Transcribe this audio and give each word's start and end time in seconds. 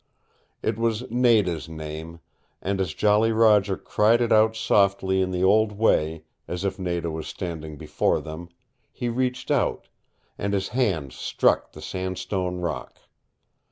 It 0.63 0.79
was 0.79 1.03
Nada's 1.11 1.69
name, 1.69 2.21
and 2.59 2.81
as 2.81 2.95
Jolly 2.95 3.31
Roger 3.31 3.77
cried 3.77 4.19
it 4.19 4.31
out 4.31 4.55
softly 4.55 5.21
in 5.21 5.29
the 5.29 5.43
old 5.43 5.73
way, 5.73 6.23
as 6.47 6.65
if 6.65 6.79
Nada 6.79 7.11
was 7.11 7.27
standing 7.27 7.77
before 7.77 8.19
them, 8.19 8.49
he 8.91 9.09
reached 9.09 9.51
out, 9.51 9.89
and 10.39 10.53
his 10.55 10.69
hands 10.69 11.13
struck 11.13 11.73
the 11.73 11.83
sandstone 11.83 12.57
rock. 12.61 12.97